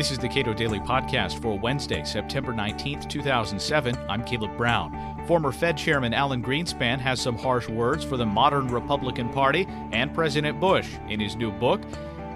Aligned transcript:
This 0.00 0.10
is 0.10 0.18
the 0.18 0.30
Cato 0.30 0.54
Daily 0.54 0.80
Podcast 0.80 1.42
for 1.42 1.58
Wednesday, 1.58 2.04
September 2.04 2.54
19th, 2.54 3.06
2007. 3.10 3.94
I'm 4.08 4.24
Caleb 4.24 4.56
Brown. 4.56 5.22
Former 5.26 5.52
Fed 5.52 5.76
Chairman 5.76 6.14
Alan 6.14 6.42
Greenspan 6.42 6.98
has 6.98 7.20
some 7.20 7.36
harsh 7.36 7.68
words 7.68 8.02
for 8.02 8.16
the 8.16 8.24
modern 8.24 8.68
Republican 8.68 9.28
Party 9.28 9.66
and 9.92 10.14
President 10.14 10.58
Bush 10.58 10.88
in 11.10 11.20
his 11.20 11.36
new 11.36 11.52
book, 11.52 11.82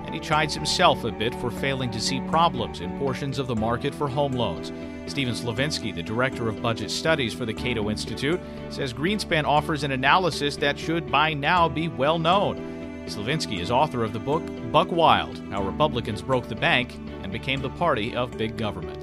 and 0.05 0.15
he 0.15 0.21
chides 0.21 0.53
himself 0.53 1.05
a 1.05 1.11
bit 1.11 1.35
for 1.37 1.51
failing 1.51 1.91
to 1.93 2.03
see 2.03 2.21
problems 2.29 2.81
in 2.81 2.99
portions 2.99 3.39
of 3.39 3.47
the 3.47 3.57
market 3.57 3.95
for 3.95 4.09
home 4.09 4.33
loans. 4.33 4.71
Stephen 5.11 5.33
Slivinski, 5.33 5.95
the 5.95 6.03
director 6.03 6.51
of 6.51 6.61
budget 6.61 6.91
studies 6.91 7.33
for 7.33 7.47
the 7.47 7.55
Cato 7.55 7.89
Institute, 7.89 8.41
says 8.69 8.93
Greenspan 8.93 9.45
offers 9.45 9.85
an 9.85 9.93
analysis 9.93 10.57
that 10.57 10.79
should 10.79 11.11
by 11.11 11.33
now 11.33 11.67
be 11.71 11.89
well 11.89 12.19
known. 12.19 13.07
Slivinski 13.07 13.61
is 13.61 13.71
author 13.71 14.05
of 14.05 14.13
the 14.13 14.19
book 14.19 14.43
Buck 14.71 14.93
Wild 14.93 15.39
How 15.51 15.63
Republicans 15.63 16.21
Broke 16.21 16.49
the 16.49 16.57
Bank 16.57 16.95
and 17.25 17.33
became 17.33 17.61
the 17.61 17.71
party 17.71 18.15
of 18.15 18.37
big 18.37 18.57
government. 18.57 19.03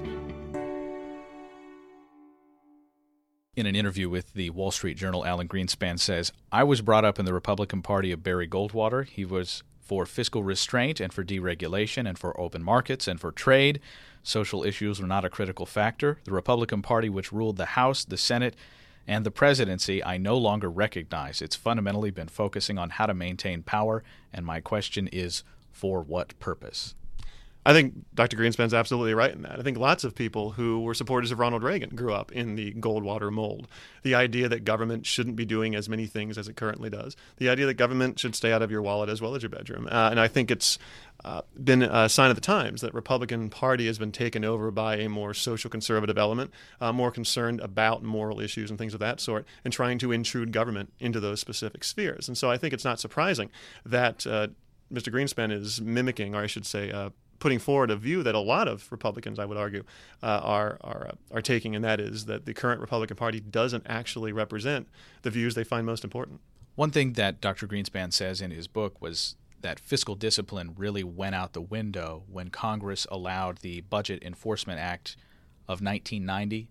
In 3.58 3.66
an 3.66 3.76
interview 3.76 4.10
with 4.10 4.32
the 4.34 4.52
Wall 4.52 4.72
Street 4.72 4.96
Journal, 4.96 5.26
Alan 5.26 5.48
Greenspan 5.48 6.00
says, 6.00 6.32
I 6.52 6.64
was 6.64 6.82
brought 6.82 7.04
up 7.04 7.20
in 7.20 7.26
the 7.26 7.34
Republican 7.34 7.82
Party 7.82 8.12
of 8.12 8.24
Barry 8.24 8.48
Goldwater. 8.48 9.06
He 9.06 9.26
was 9.26 9.64
for 9.82 10.06
fiscal 10.06 10.44
restraint 10.44 11.02
and 11.02 11.12
for 11.12 11.24
deregulation 11.24 12.08
and 12.08 12.18
for 12.18 12.40
open 12.40 12.64
markets 12.64 13.08
and 13.08 13.20
for 13.20 13.32
trade. 13.32 13.82
Social 14.24 14.64
issues 14.64 15.02
were 15.02 15.08
not 15.08 15.26
a 15.26 15.30
critical 15.30 15.66
factor. 15.66 16.20
The 16.24 16.32
Republican 16.32 16.82
Party, 16.82 17.10
which 17.10 17.34
ruled 17.34 17.58
the 17.58 17.66
House, 17.66 18.06
the 18.06 18.18
Senate, 18.18 18.56
and 19.08 19.26
the 19.26 19.32
presidency, 19.32 20.02
I 20.04 20.18
no 20.18 20.38
longer 20.38 20.70
recognize. 20.70 21.42
It's 21.42 21.56
fundamentally 21.56 22.12
been 22.12 22.30
focusing 22.30 22.78
on 22.78 22.92
how 22.92 23.08
to 23.08 23.14
maintain 23.14 23.64
power, 23.64 24.04
and 24.32 24.46
my 24.46 24.62
question 24.62 25.08
is 25.08 25.44
for 25.72 26.02
what 26.02 26.40
purpose? 26.40 26.94
I 27.66 27.74
think 27.74 27.94
Dr. 28.16 28.38
Greenspan's 28.38 28.74
absolutely 28.74 29.14
right 29.14 29.32
in 29.32 29.44
that. 29.44 29.60
I 29.60 29.62
think 29.62 29.78
lots 29.78 30.04
of 30.04 30.16
people 30.16 30.52
who 30.52 30.82
were 30.82 30.96
supporters 30.96 31.32
of 31.32 31.38
Ronald 31.38 31.62
Reagan 31.62 31.92
grew 31.96 32.12
up 32.12 32.32
in 32.32 32.56
the 32.56 32.74
Goldwater 32.74 33.32
mold. 33.32 33.68
The 34.02 34.16
idea 34.16 34.50
that 34.50 34.66
government 34.66 35.06
shouldn't 35.06 35.36
be 35.36 35.46
doing 35.46 35.76
as 35.76 35.88
many 35.88 36.08
things 36.08 36.40
as 36.40 36.48
it 36.48 36.56
currently 36.56 36.90
does. 36.90 37.16
The 37.38 37.50
idea 37.50 37.68
that 37.68 37.76
government 37.76 38.20
should 38.20 38.36
stay 38.36 38.52
out 38.52 38.64
of 38.64 38.72
your 38.72 38.82
wallet 38.82 39.10
as 39.10 39.22
well 39.22 39.36
as 39.36 39.44
your 39.44 39.52
bedroom. 39.52 39.88
Uh, 39.92 40.10
and 40.10 40.20
I 40.20 40.28
think 40.28 40.50
it's 40.50 40.80
uh, 41.24 41.42
been 41.64 41.84
a 41.84 42.10
sign 42.10 42.32
of 42.32 42.36
the 42.36 42.42
times 42.42 42.82
that 42.82 42.96
Republican 42.96 43.52
Party 43.52 43.86
has 43.86 44.00
been 44.00 44.12
taken 44.12 44.44
over 44.44 44.72
by 44.72 44.96
a 44.96 45.08
more 45.08 45.36
social 45.36 45.70
conservative 45.70 46.18
element, 46.18 46.50
uh, 46.80 46.92
more 46.92 47.12
concerned 47.12 47.60
about 47.60 48.02
moral 48.02 48.40
issues 48.40 48.72
and 48.72 48.80
things 48.80 48.96
of 48.96 49.00
that 49.02 49.20
sort, 49.20 49.46
and 49.64 49.72
trying 49.72 50.00
to 50.00 50.12
intrude 50.12 50.52
government 50.52 50.92
into 51.00 51.20
those 51.20 51.40
specific 51.40 51.84
spheres. 51.84 52.28
And 52.28 52.36
so 52.36 52.50
I 52.50 52.58
think 52.58 52.74
it's 52.74 52.86
not 52.86 53.00
surprising 53.00 53.52
that 53.86 54.26
uh, 54.26 54.48
Mr. 54.92 55.14
Greenspan 55.14 55.52
is 55.52 55.80
mimicking, 55.80 56.34
or 56.36 56.42
I 56.42 56.48
should 56.48 56.66
say, 56.66 56.92
uh, 56.92 57.12
putting 57.42 57.60
forward 57.60 57.90
a 57.90 57.98
view 57.98 58.24
that 58.24 58.36
a 58.36 58.40
lot 58.40 58.70
of 58.70 58.90
Republicans, 58.92 59.40
I 59.40 59.46
would 59.46 59.58
argue, 59.58 59.84
uh, 60.24 60.40
are 60.44 60.78
are 60.82 61.08
uh, 61.10 61.36
are 61.36 61.42
taking, 61.42 61.76
and 61.76 61.84
that 61.84 62.00
is 62.00 62.26
that 62.26 62.46
the 62.46 62.54
current 62.54 62.80
Republican 62.80 63.18
Party 63.18 63.42
doesn't 63.42 63.84
actually 63.88 64.32
represent 64.32 64.88
the 65.24 65.32
views 65.32 65.56
they 65.56 65.66
find 65.66 65.86
most 65.86 66.06
important. 66.06 66.40
One 66.76 66.92
thing 66.92 67.14
that 67.14 67.42
Dr. 67.42 67.68
Greenspan 67.68 68.14
says 68.14 68.40
in 68.40 68.52
his 68.52 68.68
book 68.68 69.02
was 69.02 69.36
that 69.60 69.80
fiscal 69.80 70.16
discipline 70.16 70.74
really 70.78 71.04
went 71.04 71.36
out 71.36 71.54
the 71.54 71.62
window 71.62 72.24
when 72.32 72.50
Congress 72.50 73.06
allowed 73.12 73.58
the 73.58 73.82
Budget 73.82 74.24
Enforcement 74.24 74.80
Act 74.80 75.18
of 75.68 75.82
1990, 75.82 76.70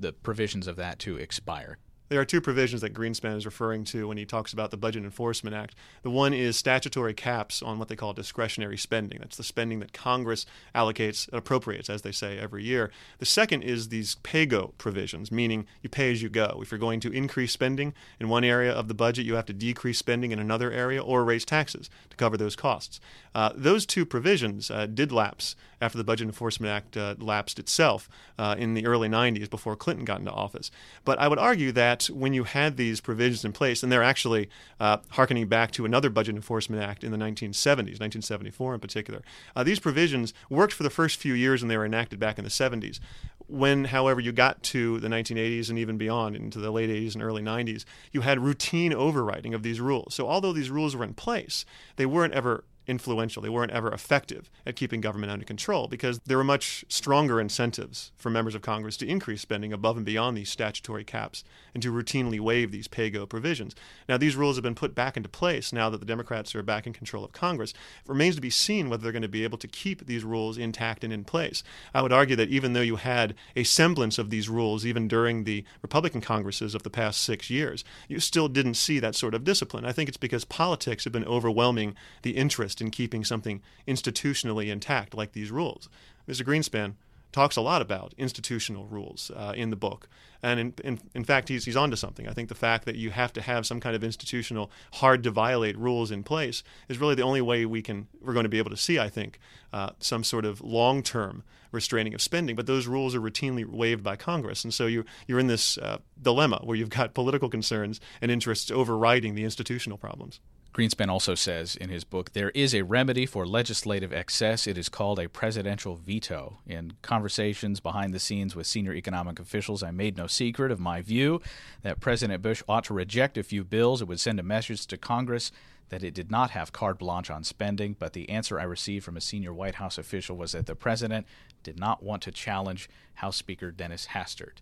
the 0.00 0.12
provisions 0.12 0.66
of 0.66 0.76
that 0.76 0.98
to 1.00 1.16
expire. 1.16 1.78
There 2.08 2.20
are 2.20 2.24
two 2.24 2.40
provisions 2.40 2.80
that 2.80 2.94
Greenspan 2.94 3.36
is 3.36 3.44
referring 3.44 3.84
to 3.84 4.08
when 4.08 4.16
he 4.16 4.24
talks 4.24 4.54
about 4.54 4.70
the 4.70 4.78
Budget 4.78 5.04
Enforcement 5.04 5.54
Act. 5.54 5.74
The 6.02 6.10
one 6.10 6.32
is 6.32 6.56
statutory 6.56 7.12
caps 7.12 7.60
on 7.62 7.78
what 7.78 7.88
they 7.88 7.96
call 7.96 8.14
discretionary 8.14 8.78
spending. 8.78 9.18
That's 9.20 9.36
the 9.36 9.44
spending 9.44 9.80
that 9.80 9.92
Congress 9.92 10.46
allocates, 10.74 11.30
appropriates, 11.34 11.90
as 11.90 12.00
they 12.02 12.12
say, 12.12 12.38
every 12.38 12.64
year. 12.64 12.90
The 13.18 13.26
second 13.26 13.62
is 13.62 13.88
these 13.88 14.14
pay-go 14.22 14.72
provisions, 14.78 15.30
meaning 15.30 15.66
you 15.82 15.90
pay 15.90 16.10
as 16.10 16.22
you 16.22 16.30
go. 16.30 16.60
If 16.62 16.70
you're 16.70 16.78
going 16.78 17.00
to 17.00 17.12
increase 17.12 17.52
spending 17.52 17.92
in 18.18 18.30
one 18.30 18.44
area 18.44 18.72
of 18.72 18.88
the 18.88 18.94
budget, 18.94 19.26
you 19.26 19.34
have 19.34 19.46
to 19.46 19.52
decrease 19.52 19.98
spending 19.98 20.32
in 20.32 20.38
another 20.38 20.72
area 20.72 21.02
or 21.02 21.24
raise 21.24 21.44
taxes 21.44 21.90
to 22.08 22.16
cover 22.16 22.38
those 22.38 22.56
costs. 22.56 23.00
Uh, 23.34 23.52
those 23.54 23.84
two 23.84 24.06
provisions 24.06 24.70
uh, 24.70 24.86
did 24.86 25.12
lapse 25.12 25.56
after 25.80 25.98
the 25.98 26.04
Budget 26.04 26.26
Enforcement 26.26 26.72
Act 26.72 26.96
uh, 26.96 27.14
lapsed 27.18 27.58
itself 27.58 28.08
uh, 28.38 28.54
in 28.58 28.74
the 28.74 28.86
early 28.86 29.08
90s 29.08 29.48
before 29.48 29.76
Clinton 29.76 30.04
got 30.04 30.18
into 30.18 30.32
office. 30.32 30.70
But 31.04 31.18
I 31.18 31.28
would 31.28 31.38
argue 31.38 31.72
that 31.72 32.04
when 32.06 32.32
you 32.32 32.44
had 32.44 32.76
these 32.76 33.00
provisions 33.00 33.44
in 33.44 33.52
place, 33.52 33.82
and 33.82 33.90
they're 33.90 34.02
actually 34.02 34.48
uh, 34.80 34.98
harkening 35.10 35.48
back 35.48 35.70
to 35.72 35.84
another 35.84 36.10
Budget 36.10 36.34
Enforcement 36.34 36.82
Act 36.82 37.04
in 37.04 37.12
the 37.12 37.18
1970s, 37.18 37.98
1974 38.00 38.74
in 38.74 38.80
particular, 38.80 39.22
uh, 39.54 39.62
these 39.62 39.78
provisions 39.78 40.34
worked 40.50 40.72
for 40.72 40.82
the 40.82 40.90
first 40.90 41.16
few 41.16 41.34
years 41.34 41.62
and 41.62 41.70
they 41.70 41.76
were 41.76 41.86
enacted 41.86 42.18
back 42.18 42.38
in 42.38 42.44
the 42.44 42.50
70s. 42.50 43.00
When, 43.46 43.86
however, 43.86 44.20
you 44.20 44.32
got 44.32 44.62
to 44.64 45.00
the 45.00 45.08
1980s 45.08 45.70
and 45.70 45.78
even 45.78 45.96
beyond, 45.96 46.36
into 46.36 46.58
the 46.58 46.70
late 46.70 46.90
80s 46.90 47.14
and 47.14 47.22
early 47.22 47.42
90s, 47.42 47.84
you 48.12 48.20
had 48.20 48.38
routine 48.40 48.92
overriding 48.92 49.54
of 49.54 49.62
these 49.62 49.80
rules. 49.80 50.14
So, 50.14 50.28
although 50.28 50.52
these 50.52 50.70
rules 50.70 50.94
were 50.94 51.04
in 51.04 51.14
place, 51.14 51.64
they 51.96 52.04
weren't 52.04 52.34
ever 52.34 52.64
influential. 52.88 53.42
They 53.42 53.48
weren't 53.48 53.72
ever 53.72 53.92
effective 53.92 54.50
at 54.66 54.76
keeping 54.76 55.00
government 55.00 55.30
under 55.30 55.44
control 55.44 55.86
because 55.86 56.20
there 56.26 56.38
were 56.38 56.44
much 56.44 56.84
stronger 56.88 57.40
incentives 57.40 58.10
for 58.16 58.30
members 58.30 58.54
of 58.54 58.62
Congress 58.62 58.96
to 58.96 59.06
increase 59.06 59.42
spending 59.42 59.72
above 59.72 59.96
and 59.96 60.06
beyond 60.06 60.36
these 60.36 60.50
statutory 60.50 61.04
caps 61.04 61.44
and 61.74 61.82
to 61.82 61.92
routinely 61.92 62.40
waive 62.40 62.72
these 62.72 62.88
pay-go 62.88 63.26
provisions. 63.26 63.74
Now, 64.08 64.16
these 64.16 64.36
rules 64.36 64.56
have 64.56 64.62
been 64.62 64.74
put 64.74 64.94
back 64.94 65.16
into 65.16 65.28
place 65.28 65.72
now 65.72 65.90
that 65.90 65.98
the 65.98 66.06
Democrats 66.06 66.54
are 66.54 66.62
back 66.62 66.86
in 66.86 66.92
control 66.92 67.24
of 67.24 67.32
Congress. 67.32 67.72
It 67.72 68.08
remains 68.08 68.34
to 68.36 68.40
be 68.40 68.50
seen 68.50 68.88
whether 68.88 69.02
they're 69.02 69.12
going 69.12 69.22
to 69.22 69.28
be 69.28 69.44
able 69.44 69.58
to 69.58 69.68
keep 69.68 70.06
these 70.06 70.24
rules 70.24 70.56
intact 70.56 71.04
and 71.04 71.12
in 71.12 71.24
place. 71.24 71.62
I 71.92 72.02
would 72.02 72.12
argue 72.12 72.36
that 72.36 72.48
even 72.48 72.72
though 72.72 72.80
you 72.80 72.96
had 72.96 73.34
a 73.54 73.64
semblance 73.64 74.18
of 74.18 74.30
these 74.30 74.48
rules 74.48 74.86
even 74.86 75.08
during 75.08 75.44
the 75.44 75.64
Republican 75.82 76.20
Congresses 76.20 76.74
of 76.74 76.82
the 76.82 76.90
past 76.90 77.20
six 77.20 77.50
years, 77.50 77.84
you 78.08 78.18
still 78.20 78.48
didn't 78.48 78.74
see 78.74 78.98
that 78.98 79.14
sort 79.14 79.34
of 79.34 79.44
discipline. 79.44 79.84
I 79.84 79.92
think 79.92 80.08
it's 80.08 80.16
because 80.16 80.44
politics 80.44 81.04
have 81.04 81.12
been 81.12 81.24
overwhelming 81.24 81.94
the 82.22 82.36
interest 82.36 82.77
interest 82.78 82.80
in 82.80 82.90
keeping 82.90 83.24
something 83.24 83.62
institutionally 83.86 84.70
intact 84.70 85.14
like 85.14 85.32
these 85.32 85.50
rules. 85.50 85.88
Mr. 86.26 86.44
Greenspan 86.44 86.94
talks 87.32 87.56
a 87.56 87.60
lot 87.60 87.82
about 87.82 88.14
institutional 88.16 88.86
rules 88.86 89.30
uh, 89.34 89.52
in 89.56 89.70
the 89.70 89.76
book. 89.76 90.08
And 90.42 90.60
in, 90.60 90.74
in, 90.84 91.00
in, 91.14 91.24
fact, 91.24 91.48
he's, 91.48 91.64
he's 91.64 91.76
onto 91.76 91.96
something. 91.96 92.28
I 92.28 92.32
think 92.32 92.48
the 92.48 92.54
fact 92.54 92.84
that 92.84 92.94
you 92.94 93.10
have 93.10 93.32
to 93.32 93.42
have 93.42 93.66
some 93.66 93.80
kind 93.80 93.96
of 93.96 94.04
institutional, 94.04 94.70
hard 94.94 95.22
to 95.24 95.30
violate 95.30 95.76
rules 95.76 96.10
in 96.10 96.22
place 96.22 96.62
is 96.88 96.98
really 96.98 97.16
the 97.16 97.22
only 97.22 97.40
way 97.40 97.66
we 97.66 97.82
can, 97.82 98.06
we're 98.20 98.34
going 98.34 98.44
to 98.44 98.48
be 98.48 98.58
able 98.58 98.70
to 98.70 98.76
see, 98.76 98.98
I 98.98 99.08
think, 99.08 99.40
uh, 99.72 99.90
some 99.98 100.22
sort 100.22 100.44
of 100.44 100.60
long 100.60 101.02
term 101.02 101.42
restraining 101.72 102.14
of 102.14 102.22
spending. 102.22 102.54
But 102.54 102.66
those 102.66 102.86
rules 102.86 103.14
are 103.14 103.20
routinely 103.20 103.66
waived 103.66 104.04
by 104.04 104.16
Congress. 104.16 104.62
And 104.62 104.72
so 104.72 104.86
you, 104.86 105.04
you're 105.26 105.40
in 105.40 105.48
this 105.48 105.76
uh, 105.78 105.98
dilemma 106.20 106.60
where 106.62 106.76
you've 106.76 106.90
got 106.90 107.14
political 107.14 107.48
concerns 107.48 108.00
and 108.20 108.30
interests 108.30 108.70
overriding 108.70 109.34
the 109.34 109.44
institutional 109.44 109.98
problems. 109.98 110.40
Greenspan 110.78 111.08
also 111.08 111.34
says 111.34 111.74
in 111.74 111.90
his 111.90 112.04
book 112.04 112.34
there 112.34 112.50
is 112.50 112.72
a 112.72 112.84
remedy 112.84 113.26
for 113.26 113.44
legislative 113.44 114.12
excess. 114.12 114.64
It 114.68 114.78
is 114.78 114.88
called 114.88 115.18
a 115.18 115.28
presidential 115.28 115.96
veto. 115.96 116.58
In 116.68 116.92
conversations 117.02 117.80
behind 117.80 118.14
the 118.14 118.20
scenes 118.20 118.54
with 118.54 118.68
senior 118.68 118.94
economic 118.94 119.40
officials, 119.40 119.82
I 119.82 119.90
made 119.90 120.16
no 120.16 120.27
secret 120.28 120.70
of 120.70 120.80
my 120.80 121.02
view 121.02 121.40
that 121.82 122.00
President 122.00 122.42
Bush 122.42 122.62
ought 122.68 122.84
to 122.84 122.94
reject 122.94 123.38
a 123.38 123.42
few 123.42 123.64
bills. 123.64 124.02
It 124.02 124.08
would 124.08 124.20
send 124.20 124.38
a 124.38 124.42
message 124.42 124.86
to 124.86 124.96
Congress 124.96 125.50
that 125.88 126.02
it 126.02 126.14
did 126.14 126.30
not 126.30 126.50
have 126.50 126.72
carte 126.72 126.98
blanche 126.98 127.30
on 127.30 127.44
spending, 127.44 127.96
but 127.98 128.12
the 128.12 128.28
answer 128.28 128.60
I 128.60 128.64
received 128.64 129.04
from 129.04 129.16
a 129.16 129.22
senior 129.22 129.54
White 129.54 129.76
House 129.76 129.98
official 129.98 130.36
was 130.36 130.52
that 130.52 130.66
the 130.66 130.74
president 130.74 131.26
did 131.62 131.78
not 131.78 132.02
want 132.02 132.22
to 132.22 132.30
challenge 132.30 132.88
House 133.14 133.36
Speaker 133.36 133.70
Dennis 133.70 134.08
Hastert. 134.08 134.60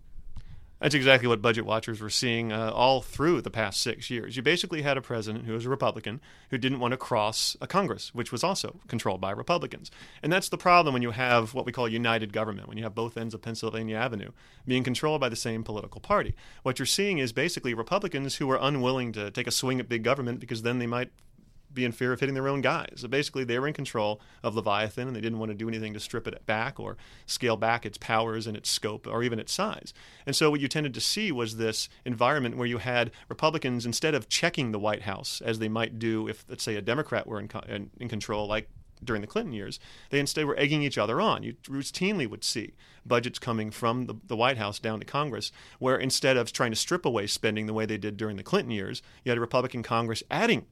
That's 0.81 0.95
exactly 0.95 1.27
what 1.27 1.41
budget 1.41 1.65
watchers 1.65 2.03
were 2.03 2.11
seeing 2.11 2.53
uh, 2.53 2.71
all 2.71 3.01
through 3.01 3.41
the 3.41 3.51
past 3.51 3.81
six 3.81 4.11
years. 4.11 4.37
You 4.37 4.43
basically 4.43 4.83
had 4.83 4.99
a 4.99 5.01
president 5.01 5.47
who 5.47 5.55
was 5.55 5.65
a 5.65 5.71
Republican 5.71 6.21
who 6.51 6.59
didn't 6.59 6.81
want 6.81 6.93
to 6.93 6.99
cross 6.99 7.57
a 7.63 7.67
Congress, 7.67 8.15
which 8.15 8.31
was 8.31 8.45
also 8.45 8.81
controlled 8.87 9.21
by 9.21 9.31
Republicans. 9.31 9.91
And 10.23 10.31
that's 10.31 10.51
the 10.51 10.59
problem 10.59 10.93
when 10.93 11.01
you 11.01 11.13
have 11.13 11.55
what 11.55 11.65
we 11.65 11.73
call 11.73 11.89
united 11.89 12.33
government, 12.33 12.69
when 12.69 12.77
you 12.77 12.85
have 12.85 12.95
both 12.95 13.17
ends 13.17 13.33
of 13.33 13.41
Pennsylvania 13.41 13.97
Avenue 13.97 14.33
being 14.67 14.85
controlled 14.85 15.21
by 15.21 15.31
the 15.31 15.37
same 15.37 15.65
political 15.65 16.01
party. 16.01 16.35
What 16.63 16.79
you're 16.79 16.87
seeing 16.87 17.19
is 17.19 17.33
basically 17.33 17.73
Republicans 17.73 18.37
who 18.37 18.51
are 18.51 18.59
unwilling 18.61 19.13
to 19.13 19.31
take 19.31 19.47
a 19.47 19.53
swing 19.53 19.81
at 19.81 19.89
big 19.89 20.03
government 20.03 20.41
because 20.41 20.61
then 20.61 20.79
they 20.79 20.87
might 20.87 21.11
be 21.77 21.85
in 21.85 21.93
fear 21.93 22.13
of 22.13 22.19
hitting 22.19 22.35
their 22.35 22.49
own 22.49 22.61
guys. 22.61 22.95
So 22.97 23.07
basically, 23.07 23.45
they 23.45 23.59
were 23.59 23.69
in 23.69 23.75
control 23.75 24.21
of 24.43 24.57
Leviathan, 24.57 25.07
and 25.07 25.15
they 25.15 25.21
didn't 25.21 25.39
want 25.39 25.51
to 25.51 25.55
do 25.55 25.69
anything 25.69 25.95
to 25.95 26.01
strip 26.01 26.27
it 26.27 26.45
back 26.47 26.81
or 26.81 26.97
scale 27.27 27.57
back 27.57 27.87
its 27.87 27.99
powers 27.99 28.49
and 28.49 28.57
its 28.57 28.69
scope 28.69 29.07
or 29.07 29.23
even 29.23 29.39
its 29.39 29.53
size. 29.53 29.95
And 30.27 30.35
so, 30.35 30.51
what 30.51 30.61
you 30.61 30.67
tended 30.67 30.95
to 30.95 31.01
see 31.01 31.31
was 31.31 31.57
this 31.57 31.89
environment 32.05 32.57
where 32.57 32.67
you 32.67 32.79
had 32.79 33.13
Republicans, 33.29 33.87
instead 33.87 34.15
of 34.15 34.29
checking 34.29 34.73
the 34.73 34.81
White 34.81 35.03
House 35.03 35.41
as 35.45 35.61
they 35.61 35.69
might 35.69 36.01
do 36.01 36.27
if, 36.27 36.45
let's 36.49 36.65
say, 36.65 36.75
a 36.75 36.83
Democrat 36.83 37.29
were 37.29 37.39
in, 37.39 37.49
in, 37.69 37.91
in 38.01 38.09
control, 38.09 38.49
like 38.49 38.69
during 39.05 39.21
the 39.21 39.27
Clinton 39.27 39.53
years, 39.53 39.79
they 40.11 40.19
instead 40.19 40.47
were 40.47 40.59
egging 40.59 40.83
each 40.83 40.99
other 40.99 41.21
on. 41.21 41.43
You 41.43 41.55
routinely 41.65 42.29
would 42.29 42.45
see 42.45 42.75
budgets 43.05 43.39
coming 43.39 43.71
from 43.71 44.07
the, 44.07 44.15
the, 44.27 44.37
White 44.37 44.59
House 44.59 44.79
down 44.79 45.01
to 45.01 45.07
Congress, 45.07 45.53
where 45.79 45.97
instead 45.97 46.37
of 46.37 46.53
trying 46.53 46.73
to 46.73 46.77
strip 46.77 47.05
away 47.05 47.27
spending 47.27 47.67
the 47.67 47.75
way 47.75 47.87
they 47.87 47.99
did 47.99 48.17
during 48.17 48.37
the 48.37 48.43
Clinton 48.43 48.71
years, 48.71 49.03
you 49.25 49.31
had 49.31 49.39
a 49.39 49.41
Republican 49.41 49.83
Congress 49.83 50.23
adding 50.31 50.67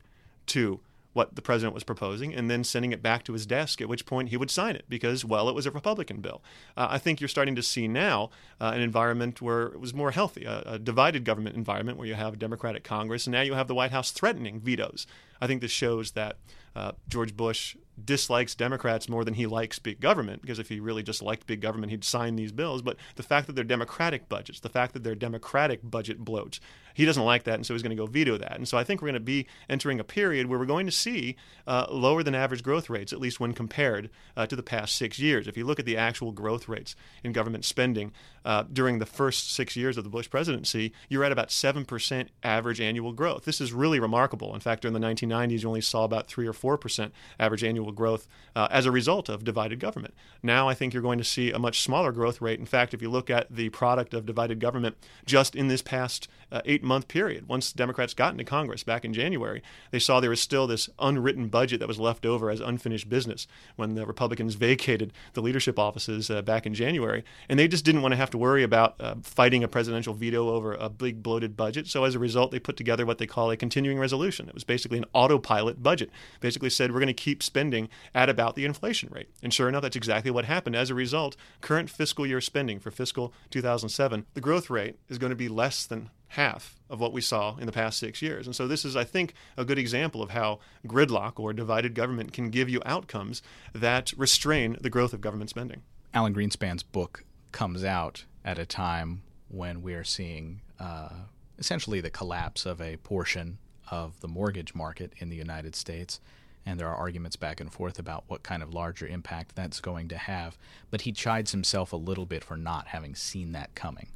to 0.47 0.81
what 1.15 1.35
the 1.37 1.43
president 1.43 1.73
was 1.73 1.85
proposing 1.85 2.35
and 2.35 2.51
then 2.51 2.63
sending 2.63 2.93
it 2.93 3.03
back 3.03 3.23
to 3.25 3.33
his 3.33 3.47
desk, 3.47 3.81
at 3.81 3.89
which 3.89 4.05
point 4.05 4.29
he 4.29 4.37
would 4.37 4.51
sign 4.51 4.77
it 4.77 4.85
because, 4.89 5.25
well, 5.25 5.49
it 5.49 5.55
was 5.55 5.65
a 5.65 5.71
Republican 5.71 6.21
bill. 6.21 6.43
Uh, 6.77 6.89
I 6.91 6.99
think 6.99 7.21
you're 7.21 7.29
starting 7.29 7.55
to 7.55 7.63
see 7.63 7.89
now 7.89 8.31
uh, 8.61 8.73
an 8.75 8.83
environment 8.83 9.41
where 9.41 9.63
it 9.63 9.81
was 9.81 9.95
more 9.95 10.11
healthy, 10.11 10.45
a, 10.45 10.63
a, 10.67 10.79
divided 10.79 11.25
government 11.25 11.57
environment 11.57 11.97
where 11.97 12.07
you 12.07 12.15
have 12.15 12.35
a 12.35 12.37
Democratic 12.37 12.85
Congress, 12.85 13.27
and 13.27 13.33
now 13.33 13.41
you 13.41 13.55
have 13.55 13.69
the 13.69 13.75
White 13.75 13.93
House 13.93 14.11
threatening 14.11 14.61
vetoes. 14.61 15.07
I 15.41 15.47
think 15.47 15.61
this 15.61 15.71
shows 15.71 16.11
that 16.13 16.37
uh, 16.77 16.93
George 17.09 17.37
Bush 17.37 17.77
dislikes 18.03 18.55
Democrats 18.55 19.09
more 19.09 19.25
than 19.25 19.35
he 19.35 19.47
likes 19.47 19.79
big 19.79 20.01
government, 20.01 20.43
because 20.43 20.59
if 20.59 20.69
he 20.69 20.81
really 20.81 21.03
just 21.03 21.23
liked 21.23 21.47
big 21.47 21.61
government, 21.61 21.91
he'd 21.91 22.05
sign 22.05 22.37
these 22.37 22.53
bills. 22.53 22.83
But 22.83 22.97
the 23.17 23.23
fact 23.23 23.47
that 23.47 23.55
they're 23.55 23.65
Democratic 23.65 24.29
budgets, 24.29 24.61
the 24.61 24.69
fact 24.69 24.93
that 24.95 25.03
they're 25.03 25.15
Democratic 25.15 25.81
budget 25.83 26.25
bloats, 26.25 26.61
he 26.95 27.05
doesn't 27.05 27.25
like 27.25 27.43
that, 27.45 27.55
and 27.55 27.67
so 27.67 27.75
he's 27.75 27.83
going 27.83 27.97
to 27.97 28.01
go 28.01 28.07
veto 28.07 28.39
that. 28.39 28.57
And 28.57 28.69
so 28.69 28.79
I 28.79 28.85
think 28.85 29.03
we're 29.03 29.09
going 29.09 29.15
to 29.15 29.21
be 29.21 29.47
entering 29.69 29.99
a 29.99 30.05
period 30.05 30.47
where 30.47 30.59
we're 30.59 30.65
going 30.65 30.87
to 30.87 30.93
see 30.93 31.37
uh, 31.67 31.87
lower 31.91 32.23
than 32.23 32.35
average 32.37 32.63
growth 32.63 32.89
rates, 32.89 33.13
at 33.13 33.21
least 33.21 33.41
when 33.41 33.53
compared 33.53 34.11
uh, 34.37 34.47
to 34.47 34.55
the 34.55 34.63
past 34.63 34.95
six 34.95 35.19
years. 35.19 35.49
If 35.49 35.57
you 35.57 35.65
look 35.65 35.81
at 35.81 35.87
the 35.87 35.97
actual 35.97 36.31
growth 36.31 36.69
rates 36.69 36.95
in 37.25 37.33
government 37.33 37.65
spending 37.65 38.13
uh, 38.45 38.63
during 38.73 39.01
the 39.01 39.07
first 39.07 39.53
six 39.53 39.75
years 39.77 39.99
of 39.99 40.05
the 40.05 40.11
Bush 40.11 40.31
presidency, 40.31 40.93
you're 41.09 41.25
at 41.25 41.33
about 41.33 41.49
7% 41.49 42.29
average 42.45 42.81
annual 42.81 43.13
growth. 43.13 43.45
This 43.45 43.61
is 43.61 43.73
really 43.73 43.99
remarkable. 43.99 44.55
In 44.55 44.61
fact, 44.61 44.83
during 44.83 44.95
the 44.95 45.01
1990s, 45.01 45.63
you 45.63 45.69
only 45.69 45.81
saw 45.81 46.05
about 46.05 46.29
3 46.29 46.47
or 46.47 46.53
4% 46.53 47.11
average 47.41 47.65
annual 47.65 47.84
growth 47.93 48.27
uh, 48.57 48.69
as 48.71 48.87
a 48.87 48.91
result 48.91 49.29
of 49.29 49.45
divided 49.45 49.81
government. 49.81 50.15
Now 50.43 50.69
I 50.69 50.75
think 50.75 50.93
you're 50.93 51.03
going 51.03 51.19
to 51.19 51.25
see 51.25 51.51
a 51.51 51.59
much 51.59 51.81
smaller 51.83 52.13
growth 52.13 52.41
rate. 52.41 52.61
In 52.61 52.67
fact, 52.67 52.95
if 52.95 53.03
you 53.03 53.11
look 53.11 53.31
at 53.31 53.55
the 53.55 53.69
product 53.71 54.15
of 54.15 54.27
divided 54.27 54.61
government 54.61 54.97
just 55.27 55.55
in 55.55 55.69
this 55.69 55.83
past 55.83 56.29
uh, 56.53 56.61
eight 56.65 56.83
month 56.83 57.09
period, 57.09 57.49
once 57.49 57.73
Democrats 57.73 58.15
got 58.15 58.33
into 58.33 58.45
Congress 58.45 58.85
back 58.85 59.05
in 59.05 59.13
January, 59.13 59.63
they 59.91 59.99
saw 59.99 60.21
there 60.21 60.31
was 60.31 60.41
still 60.41 60.67
this 60.67 60.89
unwritten 60.99 61.49
budget 61.49 61.81
that 61.81 61.89
was 61.89 61.99
left 61.99 62.25
over 62.25 62.51
as 62.51 62.61
unfinished 62.61 63.09
business 63.09 63.47
when 63.77 63.95
the 63.95 64.07
Republicans 64.07 64.55
vacated 64.55 65.13
the 65.33 65.43
leadership 65.43 65.79
offices 65.79 66.31
uh, 66.31 66.43
back 66.43 66.67
in 66.67 66.75
January. 66.75 67.25
And 67.49 67.59
they 67.59 67.69
just 67.69 67.85
didn't 67.85 68.03
want 68.03 68.13
to 68.13 68.17
have 68.17 68.31
to 68.31 68.39
worry 68.39 68.63
about 68.63 68.95
uh, 69.01 69.17
fighting 69.23 69.65
a 69.65 69.69
presidential 69.69 70.15
veto 70.15 70.49
over 70.49 70.75
a 70.75 70.89
big 70.89 71.23
bloated 71.23 71.57
budget. 71.57 71.89
So 71.89 72.05
as 72.05 72.15
a 72.15 72.19
result, 72.19 72.53
they 72.53 72.61
put 72.61 72.77
together 72.77 73.05
what 73.05 73.19
they 73.19 73.27
call 73.27 73.51
a 73.51 73.57
continuing 73.57 73.99
resolution. 73.99 74.49
It 74.49 74.55
was 74.55 74.65
basically 74.65 74.99
an 74.99 75.07
autopilot 75.13 75.83
budget. 75.83 76.11
Basically 76.41 76.71
said 76.71 76.93
we're 76.93 77.01
going 77.01 77.09
to 77.09 77.15
keep 77.15 77.43
spending 77.43 77.74
at 78.15 78.29
about 78.29 78.55
the 78.55 78.65
inflation 78.65 79.11
rate. 79.13 79.29
And 79.43 79.53
sure 79.53 79.69
enough, 79.69 79.83
that's 79.83 79.97
exactly 79.97 80.31
what 80.31 80.45
happened. 80.45 80.77
As 80.77 80.91
a 80.91 80.95
result, 80.95 81.37
current 81.61 81.91
fiscal 81.91 82.27
year 82.27 82.41
spending 82.41 82.79
for 82.79 82.91
fiscal 82.91 83.33
2007, 83.51 84.27
the 84.35 84.41
growth 84.41 84.71
rate 84.71 84.99
is 85.09 85.19
going 85.19 85.31
to 85.31 85.37
be 85.37 85.49
less 85.49 85.87
than 85.87 86.11
half 86.29 86.81
of 86.91 87.01
what 87.01 87.13
we 87.13 87.21
saw 87.21 87.57
in 87.57 87.67
the 87.67 87.73
past 87.73 87.99
six 87.99 88.21
years. 88.21 88.47
And 88.47 88.57
so 88.57 88.67
this 88.67 88.85
is, 88.85 88.97
I 88.97 89.05
think, 89.05 89.35
a 89.57 89.65
good 89.65 89.79
example 89.79 90.23
of 90.23 90.31
how 90.31 90.59
gridlock 90.87 91.39
or 91.39 91.53
divided 91.53 91.95
government 91.95 92.33
can 92.33 92.51
give 92.51 92.69
you 92.69 92.83
outcomes 92.85 93.43
that 93.73 94.13
restrain 94.17 94.77
the 94.81 94.91
growth 94.91 95.13
of 95.13 95.21
government 95.21 95.51
spending. 95.51 95.83
Alan 96.13 96.35
Greenspan's 96.35 96.83
book 96.83 97.25
comes 97.53 97.85
out 97.85 98.25
at 98.45 98.59
a 98.59 98.67
time 98.67 99.23
when 99.49 99.83
we 99.83 99.95
are 99.95 100.05
seeing 100.05 100.61
uh, 100.81 101.11
essentially 101.59 102.01
the 102.01 102.11
collapse 102.11 102.67
of 102.67 102.81
a 102.81 102.97
portion 102.99 103.59
of 103.91 104.21
the 104.21 104.29
mortgage 104.29 104.75
market 104.75 105.13
in 105.19 105.29
the 105.29 105.37
United 105.37 105.75
States 105.77 106.21
and 106.67 106.79
there 106.79 106.89
are 106.89 106.97
arguments 106.97 107.37
back 107.37 107.61
and 107.61 107.73
forth 107.73 107.99
about 107.99 108.25
what 108.27 108.43
kind 108.43 108.63
of 108.63 108.73
larger 108.73 109.07
impact 109.07 109.55
that's 109.55 109.81
going 109.81 110.09
to 110.09 110.17
have. 110.17 110.57
But 110.91 111.03
he 111.03 111.13
chides 111.13 111.53
himself 111.53 111.93
a 111.93 111.97
little 111.97 112.27
bit 112.27 112.45
for 112.45 112.57
not 112.57 112.89
having 112.89 113.15
seen 113.15 113.53
that 113.53 113.75
coming. 113.75 114.09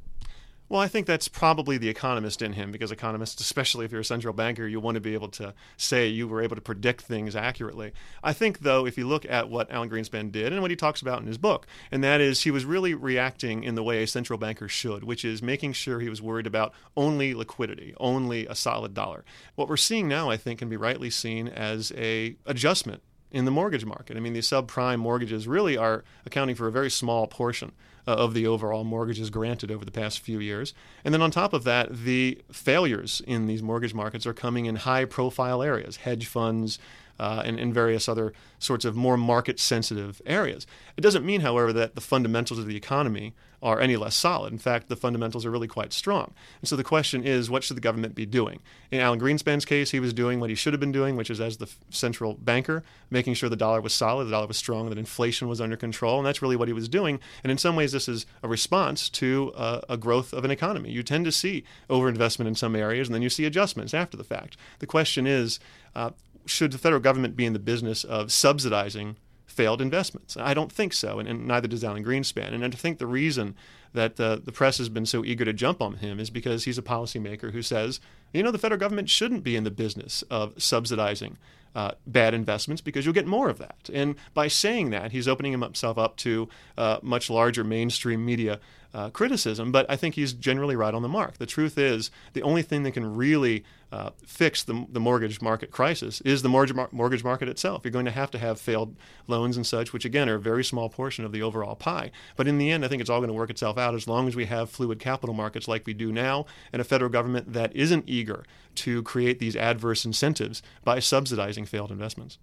Well, 0.69 0.79
I 0.79 0.87
think 0.87 1.07
that's 1.07 1.27
probably 1.27 1.79
the 1.79 1.89
economist 1.89 2.43
in 2.43 2.53
him 2.53 2.71
because 2.71 2.91
economists, 2.91 3.41
especially 3.41 3.85
if 3.85 3.91
you're 3.91 4.01
a 4.01 4.05
central 4.05 4.35
banker, 4.35 4.67
you 4.67 4.79
want 4.79 4.95
to 4.95 5.01
be 5.01 5.15
able 5.15 5.29
to 5.29 5.55
say 5.77 6.07
you 6.07 6.27
were 6.27 6.43
able 6.43 6.55
to 6.55 6.61
predict 6.61 7.01
things 7.01 7.35
accurately. 7.35 7.91
I 8.23 8.33
think, 8.33 8.59
though, 8.59 8.85
if 8.85 8.95
you 8.95 9.07
look 9.07 9.25
at 9.27 9.49
what 9.49 9.71
Alan 9.71 9.89
Greenspan 9.89 10.31
did 10.31 10.53
and 10.53 10.61
what 10.61 10.69
he 10.69 10.77
talks 10.77 11.01
about 11.01 11.21
in 11.21 11.25
his 11.25 11.39
book, 11.39 11.65
and 11.91 12.03
that 12.03 12.21
is 12.21 12.43
he 12.43 12.51
was 12.51 12.65
really 12.65 12.93
reacting 12.93 13.63
in 13.63 13.73
the 13.73 13.81
way 13.81 14.03
a 14.03 14.07
central 14.07 14.37
banker 14.37 14.67
should, 14.67 15.03
which 15.03 15.25
is 15.25 15.41
making 15.41 15.73
sure 15.73 15.99
he 15.99 16.09
was 16.09 16.21
worried 16.21 16.45
about 16.45 16.71
only 16.95 17.33
liquidity, 17.33 17.95
only 17.97 18.45
a 18.45 18.53
solid 18.53 18.93
dollar. 18.93 19.25
What 19.55 19.69
we're 19.69 19.77
seeing 19.77 20.07
now, 20.07 20.29
I 20.29 20.37
think, 20.37 20.59
can 20.59 20.69
be 20.69 20.77
rightly 20.77 21.09
seen 21.09 21.47
as 21.47 21.91
a 21.97 22.35
adjustment 22.45 23.01
in 23.31 23.45
the 23.45 23.51
mortgage 23.51 23.85
market. 23.85 24.17
I 24.17 24.19
mean, 24.19 24.33
these 24.33 24.47
subprime 24.47 24.99
mortgages 24.99 25.47
really 25.47 25.77
are 25.77 26.03
accounting 26.27 26.55
for 26.55 26.67
a 26.67 26.71
very 26.71 26.91
small 26.91 27.25
portion 27.25 27.71
uh, 28.07 28.11
of 28.11 28.33
the 28.33 28.47
overall 28.47 28.83
mortgages 28.83 29.29
granted 29.29 29.71
over 29.71 29.85
the 29.85 29.91
past 29.91 30.19
few 30.19 30.39
years. 30.39 30.73
And 31.03 31.13
then 31.13 31.21
on 31.21 31.31
top 31.31 31.53
of 31.53 31.63
that, 31.63 31.95
the 31.95 32.41
failures 32.51 33.21
in 33.25 33.47
these 33.47 33.63
mortgage 33.63 33.93
markets 33.93 34.25
are 34.25 34.33
coming 34.33 34.65
in 34.65 34.77
high 34.77 35.05
profile 35.05 35.61
areas, 35.61 35.97
hedge 35.97 36.25
funds, 36.25 36.79
uh, 37.19 37.43
and, 37.45 37.59
and, 37.59 37.73
various 37.73 38.07
other 38.07 38.33
sorts 38.59 38.85
of 38.85 38.95
more 38.95 39.17
market 39.17 39.59
sensitive 39.59 40.21
areas. 40.25 40.65
It 40.97 41.01
doesn't 41.01 41.25
mean, 41.25 41.41
however, 41.41 41.73
that 41.73 41.95
the 41.95 42.01
fundamentals 42.01 42.59
of 42.59 42.65
the 42.65 42.75
economy 42.75 43.33
are 43.61 43.79
any 43.79 43.97
less 43.97 44.15
solid. 44.15 44.53
In 44.53 44.59
fact, 44.59 44.87
the 44.87 44.95
fundamentals 44.95 45.45
are 45.45 45.51
really 45.51 45.67
quite 45.67 45.91
strong. 45.91 46.33
And 46.61 46.69
so 46.69 46.75
the 46.75 46.83
question 46.83 47.23
is, 47.23 47.49
what 47.49 47.63
should 47.63 47.75
the 47.75 47.81
government 47.81 48.15
be 48.15 48.25
doing? 48.25 48.59
In 48.89 48.99
Alan 48.99 49.19
Greenspan's 49.19 49.65
case, 49.65 49.91
he 49.91 49.99
was 49.99 50.13
doing 50.13 50.39
what 50.39 50.49
he 50.49 50.55
should 50.55 50.71
have 50.73 50.79
been 50.79 50.93
doing, 50.93 51.15
which 51.17 51.29
is 51.29 51.41
as 51.41 51.57
the 51.57 51.69
central 51.89 52.35
banker, 52.35 52.83
making 53.09 53.33
sure 53.33 53.49
the 53.49 53.55
dollar 53.55 53.81
was 53.81 53.93
solid, 53.93 54.25
the 54.25 54.31
dollar 54.31 54.47
was 54.47 54.57
strong, 54.57 54.89
that 54.89 54.97
inflation 54.97 55.47
was 55.49 55.59
under 55.59 55.75
control. 55.75 56.17
And 56.17 56.25
that's 56.25 56.41
really 56.41 56.55
what 56.55 56.69
he 56.69 56.73
was 56.73 56.87
doing. 56.87 57.19
And 57.43 57.51
in 57.51 57.57
some 57.57 57.75
ways, 57.75 57.91
this 57.91 58.07
is 58.07 58.25
a 58.43 58.47
response 58.47 59.09
to 59.09 59.51
uh, 59.55 59.81
a 59.89 59.97
growth 59.97 60.31
of 60.31 60.45
an 60.45 60.51
economy. 60.51 60.91
You 60.91 61.03
tend 61.03 61.25
to 61.25 61.31
see 61.31 61.65
overinvestment 61.89 62.47
in 62.47 62.55
some 62.55 62.75
areas, 62.75 63.09
and 63.09 63.15
then 63.15 63.21
you 63.21 63.29
see 63.29 63.45
adjustments 63.45 63.93
after 63.93 64.15
the 64.15 64.23
fact. 64.23 64.55
The 64.79 64.87
question 64.87 65.27
is, 65.27 65.59
uh, 65.95 66.11
should 66.49 66.71
the 66.71 66.77
federal 66.77 67.01
government 67.01 67.35
be 67.35 67.45
in 67.45 67.53
the 67.53 67.59
business 67.59 68.03
of 68.03 68.31
subsidizing 68.31 69.17
failed 69.45 69.81
investments? 69.81 70.37
I 70.37 70.53
don't 70.53 70.71
think 70.71 70.93
so, 70.93 71.19
and, 71.19 71.27
and 71.27 71.47
neither 71.47 71.67
does 71.67 71.83
Alan 71.83 72.03
Greenspan. 72.03 72.53
And 72.53 72.63
I 72.63 72.69
think 72.69 72.97
the 72.97 73.07
reason 73.07 73.55
that 73.93 74.19
uh, 74.19 74.37
the 74.43 74.51
press 74.51 74.77
has 74.77 74.89
been 74.89 75.05
so 75.05 75.25
eager 75.25 75.45
to 75.45 75.53
jump 75.53 75.81
on 75.81 75.95
him 75.95 76.19
is 76.19 76.29
because 76.29 76.65
he's 76.65 76.77
a 76.77 76.83
policymaker 76.83 77.51
who 77.51 77.61
says, 77.61 77.99
you 78.33 78.43
know, 78.43 78.51
the 78.51 78.59
federal 78.59 78.79
government 78.79 79.09
shouldn't 79.09 79.43
be 79.43 79.55
in 79.55 79.63
the 79.63 79.71
business 79.71 80.23
of 80.29 80.61
subsidizing 80.61 81.37
uh, 81.75 81.91
bad 82.07 82.33
investments 82.33 82.81
because 82.81 83.05
you'll 83.05 83.13
get 83.13 83.27
more 83.27 83.49
of 83.49 83.57
that. 83.59 83.89
And 83.93 84.15
by 84.33 84.47
saying 84.47 84.89
that, 84.91 85.11
he's 85.11 85.27
opening 85.27 85.51
himself 85.51 85.97
up 85.97 86.17
to 86.17 86.49
uh, 86.77 86.99
much 87.01 87.29
larger 87.29 87.63
mainstream 87.63 88.25
media 88.25 88.59
uh, 88.93 89.09
criticism, 89.09 89.71
but 89.71 89.85
I 89.87 89.95
think 89.95 90.15
he's 90.15 90.33
generally 90.33 90.75
right 90.75 90.93
on 90.93 91.03
the 91.03 91.07
mark. 91.07 91.37
The 91.37 91.45
truth 91.45 91.77
is, 91.77 92.09
the 92.33 92.41
only 92.41 92.63
thing 92.63 92.83
that 92.83 92.91
can 92.91 93.15
really 93.15 93.63
uh, 93.91 94.11
fix 94.25 94.63
the, 94.63 94.85
the 94.91 94.99
mortgage 94.99 95.41
market 95.41 95.71
crisis 95.71 96.21
is 96.21 96.41
the 96.41 96.49
mortgage, 96.49 96.75
mar- 96.75 96.89
mortgage 96.91 97.23
market 97.23 97.49
itself. 97.49 97.81
You're 97.83 97.91
going 97.91 98.05
to 98.05 98.11
have 98.11 98.31
to 98.31 98.39
have 98.39 98.59
failed 98.59 98.95
loans 99.27 99.57
and 99.57 99.65
such, 99.65 99.93
which 99.93 100.05
again 100.05 100.29
are 100.29 100.35
a 100.35 100.39
very 100.39 100.63
small 100.63 100.89
portion 100.89 101.23
of 101.23 101.31
the 101.31 101.41
overall 101.41 101.75
pie. 101.75 102.11
But 102.35 102.47
in 102.47 102.57
the 102.57 102.71
end, 102.71 102.83
I 102.83 102.87
think 102.87 103.01
it's 103.01 103.09
all 103.09 103.19
going 103.19 103.29
to 103.29 103.33
work 103.33 103.49
itself 103.49 103.77
out 103.77 103.95
as 103.95 104.07
long 104.07 104.27
as 104.27 104.35
we 104.35 104.45
have 104.45 104.69
fluid 104.69 104.99
capital 104.99 105.35
markets 105.35 105.67
like 105.67 105.85
we 105.85 105.93
do 105.93 106.11
now 106.11 106.45
and 106.73 106.81
a 106.81 106.85
federal 106.85 107.09
government 107.09 107.53
that 107.53 107.75
isn't 107.75 108.05
eager 108.07 108.43
to 108.75 109.03
create 109.03 109.39
these 109.39 109.55
adverse 109.55 110.05
incentives 110.05 110.61
by 110.83 110.99
subsidizing 110.99 111.58
failed 111.65 111.91
investments. 111.91 112.39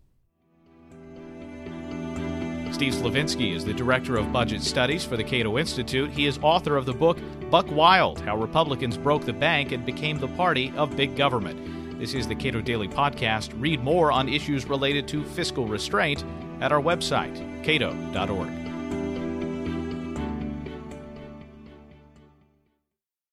Steve 2.72 2.92
Slivinski 2.92 3.54
is 3.54 3.64
the 3.64 3.72
Director 3.72 4.16
of 4.16 4.30
Budget 4.32 4.62
Studies 4.62 5.02
for 5.02 5.16
the 5.16 5.24
Cato 5.24 5.56
Institute. 5.56 6.10
He 6.10 6.26
is 6.26 6.38
author 6.42 6.76
of 6.76 6.84
the 6.84 6.92
book 6.92 7.18
Buck 7.50 7.70
Wild 7.70 8.20
How 8.20 8.36
Republicans 8.36 8.98
Broke 8.98 9.24
the 9.24 9.32
Bank 9.32 9.72
and 9.72 9.86
Became 9.86 10.18
the 10.18 10.28
Party 10.28 10.72
of 10.76 10.94
Big 10.94 11.16
Government. 11.16 11.98
This 11.98 12.12
is 12.12 12.28
the 12.28 12.34
Cato 12.34 12.60
Daily 12.60 12.88
Podcast. 12.88 13.58
Read 13.58 13.82
more 13.82 14.12
on 14.12 14.28
issues 14.28 14.66
related 14.66 15.08
to 15.08 15.24
fiscal 15.24 15.66
restraint 15.66 16.22
at 16.60 16.70
our 16.70 16.82
website, 16.82 17.64
cato.org. 17.64 18.65